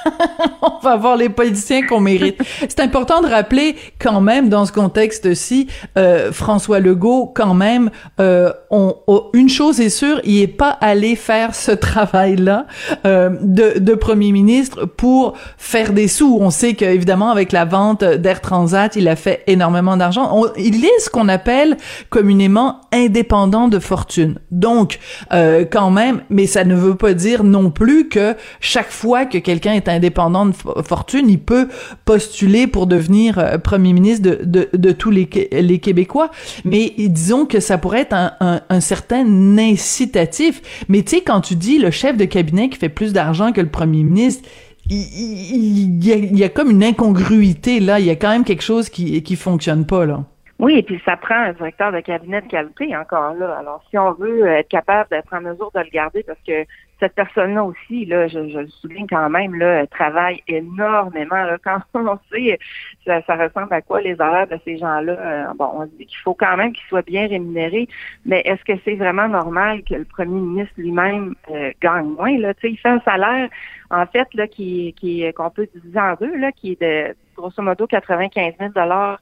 on 0.63 0.79
va 0.81 0.93
avoir 0.93 1.17
les 1.17 1.29
politiciens 1.29 1.85
qu'on 1.85 1.99
mérite. 1.99 2.41
c'est 2.61 2.79
important 2.79 3.21
de 3.21 3.27
rappeler 3.27 3.75
quand 3.99 4.21
même 4.21 4.49
dans 4.49 4.65
ce 4.65 4.71
contexte-ci, 4.71 5.67
euh, 5.99 6.31
François 6.31 6.79
Legault, 6.79 7.33
quand 7.35 7.55
même, 7.55 7.91
euh, 8.21 8.53
on, 8.71 8.95
une 9.33 9.49
chose 9.49 9.81
est 9.81 9.89
sûre, 9.89 10.21
il 10.23 10.41
est 10.41 10.47
pas 10.47 10.71
allé 10.71 11.17
faire 11.17 11.57
ce 11.57 11.73
travail-là 11.73 12.67
euh, 13.07 13.31
de, 13.41 13.81
de 13.81 13.95
premier 13.95 14.31
ministre 14.31 14.85
pour 14.85 15.37
faire 15.59 15.93
des 15.93 16.07
sous. 16.07 16.39
On 16.41 16.51
sait 16.51 16.75
qu'évidemment 16.75 17.33
avec 17.33 17.51
la 17.51 17.65
vente 17.65 18.05
d'Air 18.05 18.41
Transat, 18.41 18.95
il 18.95 19.09
a 19.09 19.17
fait 19.17 19.43
énormément 19.49 19.97
d'argent. 19.97 20.45
Il 20.57 20.85
est 20.85 21.01
ce 21.01 21.11
qu'on 21.11 21.29
appelle 21.29 21.77
communément 22.09 22.83
indépendant 22.93 23.67
de 23.67 23.81
fortune. 23.81 24.39
Donc, 24.53 25.01
euh, 25.33 25.65
quand 25.69 25.91
même, 25.91 26.23
mais 26.31 26.47
ça 26.47 26.63
ne 26.65 26.77
veut 26.77 26.95
pas 26.95 27.15
dire 27.15 27.43
non 27.43 27.71
plus 27.71 28.09
que 28.13 28.37
chaque 28.61 28.91
fois 28.91 29.25
que 29.25 29.39
quelqu'un 29.39 29.73
est 29.73 29.89
indépendant 29.89 30.47
de 30.47 30.53
fortune, 30.85 31.29
il 31.29 31.41
peut 31.41 31.69
postuler 32.05 32.67
pour 32.67 32.87
devenir 32.87 33.39
euh, 33.39 33.59
premier 33.59 33.95
ministre 33.95 34.29
de, 34.45 34.93
tous 34.93 35.11
les, 35.11 35.27
Québécois. 35.27 36.31
Mais 36.65 36.93
disons 36.99 37.47
que 37.47 37.59
ça 37.59 37.79
pourrait 37.79 38.03
être 38.03 38.15
un, 38.15 38.81
certain 38.81 39.27
incitatif. 39.59 40.61
Mais 40.89 41.03
tu 41.03 41.17
sais, 41.17 41.23
quand 41.23 41.41
tu 41.41 41.57
dis 41.57 41.79
le 41.79 41.91
chef 41.91 42.17
de 42.17 42.27
cabinet 42.27 42.69
qui 42.69 42.79
fait 42.79 42.91
plus 42.91 43.13
d'argent 43.13 43.53
que 43.53 43.61
le 43.61 43.69
premier 43.69 44.05
ministre, 44.05 44.47
il, 44.91 44.99
il, 44.99 46.05
y 46.05 46.13
a, 46.13 46.17
il, 46.17 46.39
y 46.39 46.45
a, 46.45 46.49
comme 46.49 46.71
une 46.71 46.85
incongruité 46.85 47.81
là. 47.81 47.99
Il 47.99 48.07
y 48.07 48.11
a 48.11 48.17
quand 48.17 48.31
même 48.31 48.45
quelque 48.45 48.63
chose 48.63 48.91
qui 48.91 49.23
qui 49.23 49.37
fonctionne 49.37 49.87
pas 49.87 50.05
là. 50.05 50.25
Oui, 50.63 50.79
et 50.79 50.85
puis 50.85 51.03
ça 51.05 51.17
prend 51.17 51.35
un 51.35 51.53
directeur 51.55 51.91
de 51.91 51.99
cabinet 51.99 52.41
de 52.41 52.47
qualité 52.47 52.97
encore 52.97 53.35
là. 53.35 53.59
Alors, 53.59 53.83
si 53.91 53.99
on 53.99 54.13
veut 54.13 54.47
être 54.47 54.69
capable 54.69 55.11
d'être 55.11 55.35
en 55.35 55.41
mesure 55.41 55.73
de 55.75 55.81
le 55.81 55.91
garder, 55.91 56.23
parce 56.23 56.39
que 56.47 56.65
cette 57.01 57.17
personne-là 57.17 57.65
aussi, 57.65 58.05
là, 58.05 58.29
je, 58.29 58.39
le 58.39 58.69
souligne 58.69 59.09
quand 59.09 59.29
même, 59.29 59.57
là, 59.57 59.85
travaille 59.89 60.41
énormément. 60.47 61.43
Là, 61.43 61.59
quand 61.65 61.81
on 61.95 62.17
sait, 62.31 62.61
ça, 63.05 63.35
ressemble 63.35 63.75
à 63.75 63.83
quoi 63.83 64.03
les 64.03 64.15
horaires 64.21 64.47
de 64.47 64.57
ces 64.65 64.79
gens-là. 64.79 65.13
Euh, 65.13 65.47
bon, 65.59 65.69
on 65.75 65.87
dit 65.87 66.07
qu'il 66.07 66.19
faut 66.23 66.35
quand 66.35 66.57
même 66.57 66.73
qu'ils 66.73 66.87
soient 66.87 67.03
bien 67.03 67.27
rémunérés, 67.27 67.89
mais 68.25 68.43
est-ce 68.45 68.63
que 68.65 68.79
c'est 68.85 68.95
vraiment 68.95 69.27
normal 69.27 69.83
que 69.83 69.97
le 69.97 70.05
premier 70.05 70.41
ministre 70.41 70.75
lui-même 70.77 71.35
euh, 71.51 71.73
gagne 71.83 72.07
moins? 72.07 72.39
Là? 72.39 72.53
Il 72.63 72.79
fait 72.79 72.89
un 72.89 73.01
salaire, 73.01 73.49
en 73.91 74.07
fait, 74.07 74.29
là, 74.35 74.47
qui, 74.47 74.95
qui 74.97 75.25
qu'on 75.33 75.51
peut 75.51 75.67
diviser 75.75 75.99
en 75.99 76.15
deux, 76.15 76.37
là, 76.37 76.53
qui 76.53 76.73
est 76.73 76.81
de 76.81 77.17
grosso 77.43 77.61
modo 77.61 77.87
95 77.87 78.55
000 78.59 78.73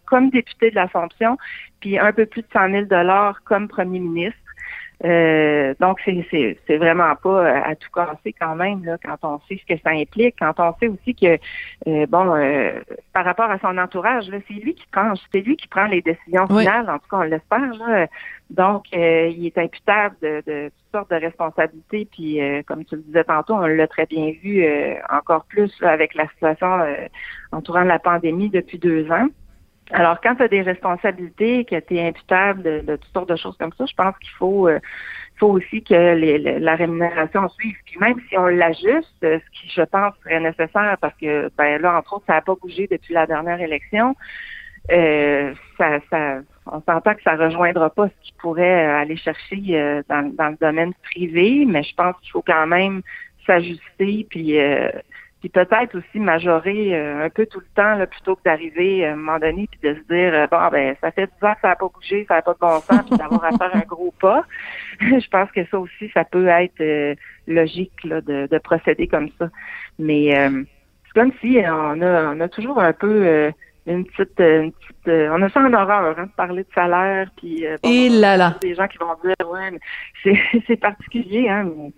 comme 0.05 0.31
député 0.31 0.71
de 0.71 0.77
l'Assomption, 0.77 1.39
puis 1.81 1.99
un 1.99 2.13
peu 2.13 2.27
plus 2.27 2.43
de 2.43 2.49
100 2.53 2.89
000 2.89 3.33
comme 3.45 3.67
premier 3.67 3.99
ministre. 4.01 4.39
Euh, 5.05 5.75
donc, 5.81 5.99
c'est, 6.05 6.77
vraiment 6.77 7.15
pas 7.17 7.49
à 7.49 7.75
tout 7.75 7.91
casser 7.95 8.35
quand 8.39 8.55
même, 8.55 8.85
là, 8.85 8.99
quand 9.03 9.17
on 9.23 9.41
sait 9.49 9.59
ce 9.59 9.75
que 9.75 9.81
ça 9.83 9.91
implique, 9.91 10.37
quand 10.39 10.53
on 10.59 10.75
sait 10.79 10.89
aussi 10.89 11.15
que, 11.15 11.39
euh, 11.87 12.07
bon, 12.07 12.35
euh, 12.35 12.81
par 13.15 13.25
rapport 13.25 13.51
à 13.51 13.59
son 13.59 13.79
entourage, 13.79 14.29
là, 14.29 14.39
c'est 14.47 14.55
lui 14.55 14.75
qui 14.75 14.87
prend, 14.93 15.13
c'est 15.33 15.41
lui 15.41 15.57
qui 15.57 15.69
prend 15.69 15.87
les 15.87 16.03
décisions 16.03 16.47
finales, 16.47 16.89
en 16.91 16.99
tout 16.99 17.09
cas, 17.11 17.19
on 17.19 17.23
l'espère. 17.23 17.75
Là. 17.79 18.07
Donc, 18.51 18.87
il 18.93 19.47
est 19.47 19.59
imputable 19.59 20.17
de, 20.23 20.43
de, 20.47 20.69
toutes 20.69 20.93
sortes 20.93 21.11
de 21.11 21.17
responsabilités, 21.17 22.09
puis 22.11 22.41
comme 22.67 22.85
tu 22.85 22.97
le 22.97 23.03
disais 23.03 23.25
tantôt, 23.25 23.55
on 23.55 23.67
l'a 23.67 23.87
très 23.87 24.07
bien 24.07 24.33
vu 24.43 24.67
encore 25.09 25.45
plus 25.45 25.73
avec 25.83 26.15
la 26.15 26.29
situation 26.29 26.85
entourant 27.53 27.85
la 27.85 27.99
pandémie 27.99 28.51
depuis 28.51 28.79
deux 28.79 29.11
ans. 29.11 29.29
Alors, 29.93 30.21
quand 30.21 30.37
tu 30.37 30.43
as 30.43 30.49
des 30.49 30.63
responsabilités, 30.63 31.65
que 31.65 31.79
tu 31.81 31.97
es 31.97 32.09
imputable 32.09 32.63
de, 32.63 32.97
toutes 32.97 33.13
sortes 33.13 33.29
de 33.29 33.37
choses 33.37 33.57
comme 33.59 33.73
ça, 33.77 33.87
je 33.87 33.95
pense 33.95 34.17
qu'il 34.19 34.31
faut, 34.31 34.69
euh, 34.69 34.79
faut 35.37 35.49
aussi 35.49 35.83
que 35.83 36.59
la 36.59 36.77
rémunération 36.77 37.49
suive. 37.51 37.77
Puis 37.87 37.99
même 37.99 38.21
si 38.29 38.39
on 38.39 38.47
l'ajuste, 38.47 39.09
ce 39.21 39.39
qui, 39.53 39.71
je 39.75 39.83
pense, 39.83 40.15
serait 40.23 40.41
nécessaire, 40.41 40.97
parce 41.01 41.15
que 41.21 41.51
ben 41.57 41.81
là, 41.81 41.99
entre 41.99 42.15
autres, 42.15 42.27
ça 42.27 42.35
n'a 42.35 42.43
pas 42.43 42.55
bougé 42.55 42.87
depuis 42.91 43.15
la 43.15 43.27
dernière 43.27 43.61
élection, 43.61 44.15
euh, 44.91 45.55
ça, 45.79 45.99
ça, 46.11 46.41
on 46.67 46.81
s'entend 46.83 47.15
que 47.15 47.23
ça 47.23 47.37
rejoindra 47.37 47.91
pas 47.91 48.09
ce 48.09 48.27
qui 48.27 48.33
pourrait 48.39 48.87
euh, 48.87 48.97
aller 48.97 49.17
chercher 49.17 49.63
euh, 49.71 50.03
dans, 50.09 50.35
dans, 50.35 50.49
le 50.49 50.57
domaine 50.61 50.93
privé, 51.05 51.65
mais 51.67 51.83
je 51.83 51.95
pense 51.95 52.17
qu'il 52.21 52.33
faut 52.33 52.43
quand 52.43 52.67
même 52.67 53.03
s'ajuster 53.47 54.27
puis 54.29 54.59
puis 55.41 55.49
peut-être 55.49 55.97
aussi 55.97 56.21
majorer 56.21 56.95
euh, 56.95 57.25
un 57.25 57.31
peu 57.31 57.47
tout 57.47 57.61
le 57.61 57.67
temps 57.75 57.95
là, 57.95 58.07
plutôt 58.07 58.37
que 58.37 58.43
d'arriver 58.45 59.07
à 59.07 59.13
un 59.13 59.17
moment 59.17 59.39
donné 59.39 59.69
puis 59.71 59.81
de 59.83 59.95
se 59.95 60.15
dire 60.15 60.35
euh, 60.35 60.47
bon 60.47 60.69
ben 60.71 60.95
ça 61.01 61.11
fait 61.11 61.31
10 61.41 61.47
ans 61.47 61.55
que 61.55 61.61
ça 61.63 61.69
n'a 61.69 61.77
pas 61.77 61.89
bougé, 61.89 62.27
ça 62.29 62.37
n'a 62.37 62.43
pas 62.43 62.53
de 62.53 62.59
bon 62.59 62.81
sens, 62.81 63.03
puis 63.09 63.17
d'avoir 63.17 63.45
à 63.45 63.51
faire 63.53 63.75
un 63.75 63.87
gros 63.87 64.13
pas. 64.21 64.45
Je 65.01 65.29
pense 65.29 65.51
que 65.53 65.65
ça 65.67 65.79
aussi, 65.81 66.11
ça 66.13 66.25
peut 66.25 66.47
être 66.47 66.81
euh, 66.81 67.15
logique 67.47 68.05
là, 68.05 68.21
de, 68.21 68.49
de, 68.51 68.59
procéder 68.59 69.09
comme 69.09 69.31
ça. 69.39 69.49
Mais 69.99 70.31
c'est 70.31 71.21
comme 71.21 71.33
si 71.41 71.59
on 71.67 72.03
a 72.03 72.35
on 72.35 72.41
a 72.41 72.49
toujours 72.49 72.79
un 72.79 72.93
peu 72.93 73.51
une 73.87 74.05
petite, 74.05 74.39
une 74.39 74.73
petite 74.73 75.09
on 75.09 75.43
a 75.43 75.49
ça 75.49 75.61
en 75.61 75.73
horreur 75.73 76.19
hein, 76.19 76.27
de 76.27 76.33
parler 76.37 76.65
de 76.65 76.69
salaire 76.75 77.31
puis 77.39 77.65
Et 77.83 78.09
là 78.11 78.37
là. 78.37 78.57
des 78.61 78.75
gens 78.75 78.87
qui 78.89 78.99
vont 78.99 79.17
dire 79.25 79.51
ouais 79.51 79.71
mais 79.71 80.63
c'est 80.67 80.77
particulier 80.81 81.49
hein 81.49 81.65
mais, 81.65 81.93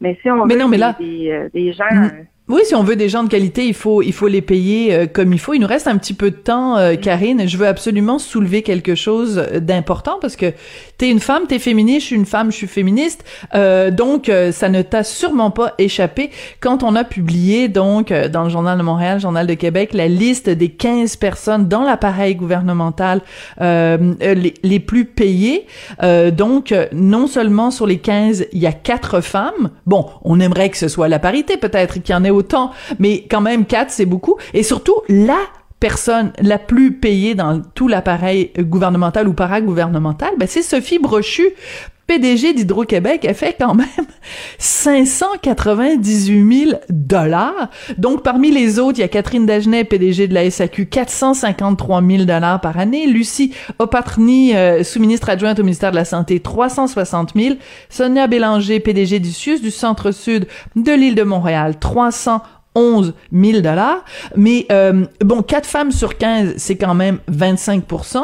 mais 0.00 0.18
si 0.20 0.30
on 0.30 0.44
mais 0.44 0.56
non, 0.56 0.68
mais 0.68 0.78
là, 0.78 0.94
des, 0.98 1.48
des 1.52 1.72
gens 1.72 1.90
mm. 1.90 2.26
Oui, 2.52 2.60
si 2.66 2.74
on 2.74 2.82
veut 2.82 2.96
des 2.96 3.08
gens 3.08 3.24
de 3.24 3.30
qualité, 3.30 3.66
il 3.66 3.72
faut 3.72 4.02
il 4.02 4.12
faut 4.12 4.28
les 4.28 4.42
payer 4.42 4.92
euh, 4.92 5.06
comme 5.06 5.32
il 5.32 5.38
faut. 5.38 5.54
Il 5.54 5.60
nous 5.60 5.66
reste 5.66 5.88
un 5.88 5.96
petit 5.96 6.12
peu 6.12 6.30
de 6.30 6.36
temps, 6.36 6.76
euh, 6.76 6.96
Karine. 6.96 7.48
Je 7.48 7.56
veux 7.56 7.66
absolument 7.66 8.18
soulever 8.18 8.60
quelque 8.60 8.94
chose 8.94 9.42
d'important 9.62 10.18
parce 10.20 10.36
que 10.36 10.52
t'es 10.98 11.10
une 11.10 11.18
femme, 11.18 11.44
t'es 11.48 11.58
féministe, 11.58 12.02
je 12.02 12.06
suis 12.08 12.16
une 12.16 12.26
femme, 12.26 12.52
je 12.52 12.56
suis 12.58 12.66
féministe. 12.66 13.24
Euh, 13.54 13.90
donc 13.90 14.30
ça 14.50 14.68
ne 14.68 14.82
t'a 14.82 15.02
sûrement 15.02 15.50
pas 15.50 15.72
échappé 15.78 16.30
quand 16.60 16.82
on 16.82 16.94
a 16.94 17.04
publié 17.04 17.68
donc 17.68 18.12
dans 18.12 18.44
le 18.44 18.50
journal 18.50 18.76
de 18.76 18.82
Montréal, 18.82 19.14
le 19.14 19.22
journal 19.22 19.46
de 19.46 19.54
Québec, 19.54 19.94
la 19.94 20.06
liste 20.06 20.50
des 20.50 20.68
15 20.68 21.16
personnes 21.16 21.68
dans 21.68 21.84
l'appareil 21.84 22.34
gouvernemental 22.34 23.22
les, 23.60 24.54
les, 24.62 24.80
plus 24.80 25.06
payées. 25.06 25.66
donc 26.32 26.74
non 26.92 27.26
seulement 27.26 27.70
sur 27.70 27.86
les 27.86 27.98
15, 27.98 28.46
il 28.52 28.58
y 28.58 28.66
a 28.66 28.72
quatre 28.72 29.22
femmes. 29.22 29.70
Bon, 29.86 30.06
on 30.22 30.38
aimerait 30.38 30.68
que 30.68 30.76
ce 30.76 30.88
soit 30.88 31.08
la 31.08 31.18
parité 31.18 31.56
peut-être 31.56 32.02
qu'il 32.02 32.14
y 32.14 32.18
en 32.18 32.24
ait 32.24 32.41
mais 32.98 33.26
quand 33.30 33.40
même 33.40 33.64
quatre, 33.64 33.90
c'est 33.90 34.06
beaucoup. 34.06 34.36
Et 34.54 34.62
surtout, 34.62 34.96
la 35.08 35.38
personne 35.82 36.32
la 36.38 36.60
plus 36.60 36.92
payée 36.92 37.34
dans 37.34 37.60
tout 37.60 37.88
l'appareil 37.88 38.52
gouvernemental 38.56 39.26
ou 39.26 39.32
paragouvernemental, 39.32 40.30
ben 40.38 40.46
c'est 40.48 40.62
Sophie 40.62 41.00
Brochu, 41.00 41.42
PDG 42.06 42.54
d'Hydro-Québec, 42.54 43.24
elle 43.24 43.34
fait 43.34 43.56
quand 43.58 43.74
même 43.74 43.88
598 44.58 46.66
000 46.66 46.80
dollars. 46.88 47.68
Donc, 47.98 48.22
parmi 48.22 48.52
les 48.52 48.78
autres, 48.78 48.98
il 48.98 49.00
y 49.00 49.04
a 49.04 49.08
Catherine 49.08 49.44
Dagenet, 49.44 49.82
PDG 49.82 50.28
de 50.28 50.34
la 50.34 50.48
SAQ, 50.48 50.86
453 50.86 52.00
000 52.00 52.24
dollars 52.26 52.60
par 52.60 52.78
année. 52.78 53.08
Lucie 53.08 53.52
Opatrny, 53.80 54.54
euh, 54.54 54.84
sous-ministre 54.84 55.30
adjointe 55.30 55.58
au 55.58 55.64
ministère 55.64 55.90
de 55.90 55.96
la 55.96 56.04
Santé, 56.04 56.38
360 56.38 57.32
000. 57.34 57.56
Sonia 57.88 58.28
Bélanger, 58.28 58.78
PDG 58.78 59.18
du 59.18 59.32
CIUS 59.32 59.60
du 59.60 59.72
Centre-Sud 59.72 60.46
de 60.76 60.92
l'île 60.92 61.16
de 61.16 61.24
Montréal, 61.24 61.80
300 61.80 62.40
11 62.74 63.14
000 63.32 63.60
dollars, 63.60 64.04
mais 64.36 64.66
euh, 64.72 65.04
bon, 65.24 65.42
4 65.42 65.66
femmes 65.66 65.90
sur 65.90 66.16
15, 66.16 66.54
c'est 66.56 66.76
quand 66.76 66.94
même 66.94 67.18
25% 67.30 68.18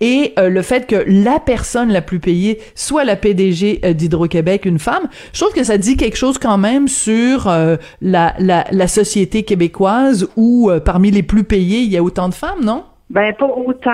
et 0.00 0.32
euh, 0.38 0.48
le 0.48 0.62
fait 0.62 0.86
que 0.86 1.04
la 1.06 1.40
personne 1.40 1.90
la 1.90 2.02
plus 2.02 2.20
payée 2.20 2.60
soit 2.74 3.04
la 3.04 3.16
PDG 3.16 3.80
euh, 3.84 3.92
d'Hydro-Québec, 3.92 4.64
une 4.66 4.78
femme, 4.78 5.08
je 5.32 5.40
trouve 5.40 5.54
que 5.54 5.64
ça 5.64 5.78
dit 5.78 5.96
quelque 5.96 6.16
chose 6.16 6.38
quand 6.38 6.58
même 6.58 6.88
sur 6.88 7.46
la, 7.46 8.34
la, 8.38 8.64
la, 8.70 8.86
société 8.88 9.42
québécoise 9.42 10.28
où 10.36 10.70
parmi 10.84 11.10
les 11.10 11.22
plus 11.22 11.44
payés, 11.44 11.80
il 11.80 11.90
y 11.90 11.96
a 11.96 12.02
autant 12.02 12.28
de 12.28 12.34
femmes, 12.34 12.64
non? 12.64 12.84
Ben 13.10 13.34
pas 13.34 13.46
autant, 13.46 13.90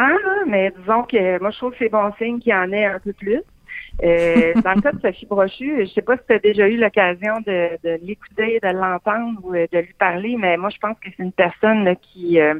mais 0.47 0.73
disons 0.79 1.03
que 1.03 1.41
moi 1.41 1.51
je 1.51 1.59
trouve 1.59 1.73
que 1.73 1.77
c'est 1.79 1.89
bon 1.89 2.11
signe 2.19 2.39
qu'il 2.39 2.53
y 2.53 2.55
en 2.55 2.71
ait 2.73 2.87
un 2.87 2.99
peu 2.99 3.13
plus. 3.13 3.41
Euh, 4.03 4.55
dans 4.63 4.73
le 4.73 4.81
cas 4.81 4.93
de 4.93 5.01
Sophie 5.01 5.27
Brochu, 5.27 5.87
je 5.87 5.93
sais 5.93 6.03
pas 6.03 6.17
si 6.17 6.23
tu 6.27 6.35
as 6.35 6.39
déjà 6.39 6.69
eu 6.69 6.77
l'occasion 6.77 7.41
de, 7.47 7.79
de 7.85 7.99
l'écouter, 8.03 8.59
de 8.63 8.69
l'entendre 8.69 9.41
ou 9.43 9.55
euh, 9.55 9.67
de 9.73 9.79
lui 9.79 9.95
parler, 9.99 10.37
mais 10.39 10.57
moi 10.57 10.71
je 10.71 10.79
pense 10.79 10.97
que 11.01 11.11
c'est 11.15 11.23
une 11.23 11.33
personne 11.33 11.95
qui 12.01 12.41
euh, 12.41 12.55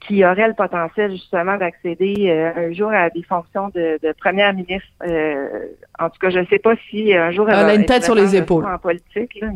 qui 0.00 0.24
aurait 0.24 0.48
le 0.48 0.54
potentiel 0.54 1.12
justement 1.12 1.56
d'accéder 1.56 2.30
un 2.30 2.72
jour 2.72 2.92
à 2.92 3.08
des 3.10 3.22
fonctions 3.22 3.68
de, 3.68 3.98
de 4.02 4.12
première 4.12 4.52
ministre. 4.52 4.88
en 5.98 6.10
tout 6.10 6.18
cas, 6.20 6.30
je 6.30 6.40
ne 6.40 6.46
sais 6.46 6.58
pas 6.58 6.74
si 6.90 7.14
un 7.14 7.30
jour 7.30 7.48
elle, 7.48 7.58
elle 7.58 7.70
a 7.70 7.74
une 7.74 7.86
tête 7.86 8.04
sur 8.04 8.14
les 8.14 8.36
épaules 8.36 8.66
en 8.66 8.78
politique. 8.78 9.40
Là. 9.40 9.48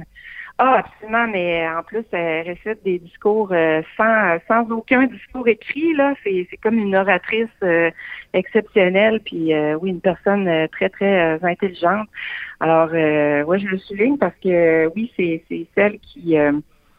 Ah, 0.60 0.78
absolument, 0.84 1.28
mais 1.28 1.68
en 1.68 1.84
plus, 1.84 2.04
elle 2.10 2.48
récite 2.48 2.82
des 2.84 2.98
discours 2.98 3.50
euh, 3.52 3.80
sans, 3.96 4.38
sans 4.48 4.68
aucun 4.72 5.06
discours 5.06 5.46
écrit. 5.46 5.94
là. 5.94 6.14
C'est, 6.24 6.48
c'est 6.50 6.56
comme 6.56 6.78
une 6.78 6.96
oratrice 6.96 7.46
euh, 7.62 7.92
exceptionnelle, 8.32 9.20
puis 9.24 9.54
euh, 9.54 9.78
oui, 9.80 9.90
une 9.90 10.00
personne 10.00 10.66
très, 10.72 10.88
très 10.88 11.38
intelligente. 11.44 12.08
Alors, 12.58 12.90
ouais, 12.90 13.58
je 13.60 13.68
le 13.68 13.78
souligne 13.78 14.18
parce 14.18 14.34
que 14.42 14.90
oui, 14.96 15.12
c'est, 15.16 15.44
c'est 15.48 15.66
celle 15.76 16.00
qui 16.00 16.36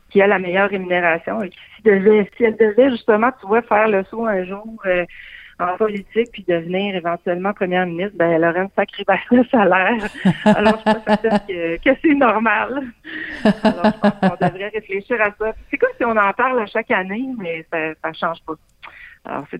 qui 0.09 0.21
a 0.23 0.27
la 0.27 0.39
meilleure 0.39 0.69
rémunération 0.71 1.43
et 1.43 1.49
qui 1.49 1.59
si, 1.75 1.83
devait, 1.83 2.27
si 2.35 2.43
elle 2.43 2.57
devait 2.57 2.89
justement, 2.89 3.29
tu 3.39 3.45
vois, 3.45 3.61
faire 3.61 3.87
le 3.89 4.03
saut 4.05 4.25
un 4.25 4.43
jour 4.43 4.81
en 5.59 5.77
politique 5.77 6.29
puis 6.31 6.45
devenir 6.47 6.95
éventuellement 6.95 7.53
première 7.53 7.85
ministre, 7.85 8.13
ben 8.15 8.31
elle 8.31 8.45
aurait 8.45 8.61
une 8.61 8.69
sacrée 8.75 9.03
baisse 9.05 9.19
de 9.31 9.47
salaire. 9.49 10.07
Alors 10.45 10.79
je 10.85 10.93
pense 10.93 11.47
que, 11.47 11.77
que 11.77 11.97
c'est 12.01 12.15
normal. 12.15 12.83
Alors 13.43 13.85
je 13.85 13.99
pense 13.99 14.13
qu'on 14.21 14.47
devrait 14.47 14.69
réfléchir 14.69 15.21
à 15.21 15.31
ça. 15.37 15.53
C'est 15.69 15.77
comme 15.77 15.89
si 15.97 16.05
on 16.05 16.15
en 16.15 16.33
parle 16.33 16.61
à 16.61 16.65
chaque 16.65 16.91
année, 16.91 17.27
mais 17.37 17.65
ça, 17.71 17.93
ça 18.01 18.13
change 18.13 18.39
pas 18.45 18.53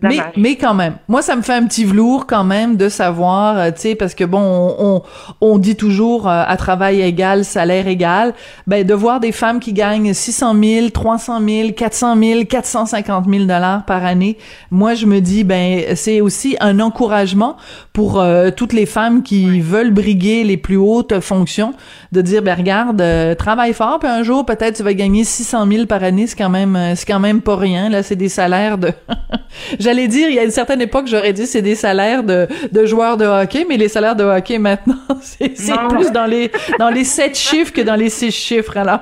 mais, 0.02 0.18
mais 0.36 0.56
quand 0.56 0.74
même, 0.74 0.94
moi 1.08 1.22
ça 1.22 1.36
me 1.36 1.42
fait 1.42 1.54
un 1.54 1.66
petit 1.66 1.84
velours 1.84 2.26
quand 2.26 2.44
même 2.44 2.76
de 2.76 2.88
savoir, 2.88 3.58
euh, 3.58 3.70
tu 3.70 3.80
sais, 3.80 3.94
parce 3.94 4.14
que 4.14 4.24
bon, 4.24 4.40
on, 4.78 5.02
on, 5.40 5.58
dit 5.58 5.76
toujours 5.76 6.28
euh, 6.28 6.44
à 6.46 6.56
travail 6.56 7.00
égal, 7.00 7.44
salaire 7.44 7.86
égal, 7.86 8.34
ben 8.66 8.86
de 8.86 8.94
voir 8.94 9.20
des 9.20 9.32
femmes 9.32 9.60
qui 9.60 9.72
gagnent 9.72 10.12
600 10.12 10.54
000, 10.62 10.88
300 10.90 11.40
000, 11.46 11.72
400 11.72 12.16
000, 12.20 12.44
450 12.44 13.26
000 13.28 13.44
dollars 13.44 13.84
par 13.84 14.04
année, 14.04 14.38
moi 14.70 14.94
je 14.94 15.06
me 15.06 15.20
dis 15.20 15.44
ben 15.44 15.94
c'est 15.96 16.20
aussi 16.20 16.56
un 16.60 16.80
encouragement 16.80 17.56
pour 17.92 18.20
euh, 18.20 18.50
toutes 18.50 18.72
les 18.72 18.86
femmes 18.86 19.22
qui 19.22 19.60
veulent 19.60 19.92
briguer 19.92 20.44
les 20.44 20.56
plus 20.56 20.76
hautes 20.76 21.20
fonctions, 21.20 21.74
de 22.12 22.20
dire 22.22 22.42
ben 22.42 22.56
regarde, 22.56 23.02
travaille 23.36 23.72
fort, 23.72 23.98
puis 23.98 24.08
un 24.08 24.22
jour 24.22 24.44
peut-être 24.46 24.76
tu 24.76 24.82
vas 24.82 24.94
gagner 24.94 25.24
600 25.24 25.66
000 25.70 25.86
par 25.86 26.02
année, 26.02 26.26
c'est 26.26 26.36
quand 26.36 26.50
même 26.50 26.78
c'est 26.94 27.06
quand 27.06 27.20
même 27.20 27.40
pas 27.40 27.56
rien. 27.56 27.88
Là, 27.88 28.02
c'est 28.02 28.16
des 28.16 28.28
salaires 28.28 28.78
de 28.78 28.92
J'allais 29.78 30.08
dire, 30.08 30.28
il 30.28 30.34
y 30.34 30.38
a 30.38 30.44
une 30.44 30.50
certaine 30.50 30.80
époque, 30.80 31.06
j'aurais 31.06 31.32
dit 31.32 31.46
c'est 31.46 31.62
des 31.62 31.74
salaires 31.74 32.22
de, 32.22 32.46
de 32.70 32.86
joueurs 32.86 33.16
de 33.16 33.24
hockey, 33.24 33.66
mais 33.68 33.76
les 33.76 33.88
salaires 33.88 34.16
de 34.16 34.24
hockey 34.24 34.58
maintenant, 34.58 34.96
c'est 35.22 35.54
plus 35.88 36.10
dans 36.12 36.26
les 36.26 36.50
dans 36.78 36.90
les 36.90 37.04
sept 37.04 37.36
chiffres 37.36 37.72
que 37.72 37.80
dans 37.80 37.96
les 37.96 38.10
six 38.10 38.30
chiffres. 38.30 38.76
Alors, 38.76 39.00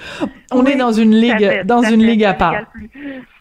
on 0.50 0.64
est 0.66 0.76
dans 0.76 0.92
une 0.92 1.14
ligue 1.14 1.62
dans 1.64 1.82
une 1.82 2.04
ligue 2.04 2.24
à 2.24 2.34
part. 2.34 2.54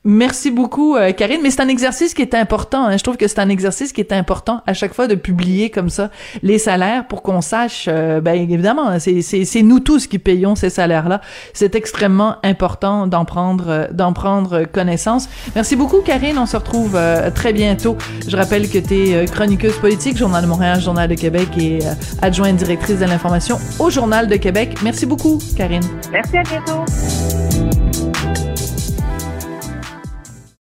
Merci 0.06 0.50
beaucoup, 0.50 0.96
euh, 0.96 1.12
Karine. 1.12 1.42
Mais 1.44 1.52
c'est 1.52 1.62
un 1.62 1.68
exercice 1.68 2.14
qui 2.14 2.22
est 2.22 2.34
important. 2.34 2.86
Hein. 2.86 2.98
Je 2.98 3.04
trouve 3.04 3.18
que 3.18 3.28
c'est 3.28 3.40
un 3.40 3.50
exercice 3.50 3.92
qui 3.92 4.02
est 4.02 4.14
important 4.14 4.62
à 4.66 4.74
chaque 4.74 4.94
fois 4.94 5.08
de 5.08 5.16
publier 5.16 5.70
comme 5.70 5.90
ça 5.90 6.10
les 6.42 6.58
salaires 6.58 7.06
pour 7.08 7.22
qu'on 7.22 7.42
sache. 7.42 7.86
Euh, 7.88 8.22
ben 8.22 8.34
évidemment, 8.34 8.98
c'est 9.00 9.62
nous 9.62 9.80
tous 9.80 10.08
qui 10.08 10.20
payons 10.20 10.56
ces 10.56 10.70
salaires-là. 10.70 11.22
C'est 11.54 11.76
extrêmement 11.76 12.38
important 12.44 13.08
d'en 13.08 13.26
prendre 13.26 13.66
euh, 13.70 13.88
d'en 13.92 14.14
prendre 14.14 14.64
connaissance. 14.66 15.28
Merci 15.56 15.76
beaucoup, 15.76 16.02
Karine. 16.02 16.38
On 16.38 16.46
se 16.46 16.56
retrouve 16.56 16.98
très 17.36 17.54
bientôt. 17.54 17.98
Je 18.28 18.36
rappelle 18.38 18.70
que 18.70 18.78
tu 18.78 19.10
es 19.10 19.26
chroniqueuse 19.26 19.78
politique, 19.80 20.18
Journal 20.18 20.44
de 20.44 20.48
Montréal, 20.48 20.80
Journal 20.80 21.10
de 21.10 21.16
Québec 21.16 21.50
et 21.58 21.80
adjointe 22.22 22.56
directrice 22.56 23.00
de 23.00 23.06
l'information 23.06 23.60
au 23.80 23.90
Journal 23.90 24.28
de 24.28 24.36
Québec. 24.36 24.78
Merci 24.84 25.06
beaucoup, 25.06 25.40
Karine. 25.58 25.84
Merci 26.12 26.38
à 26.38 26.44
bientôt. 26.44 27.59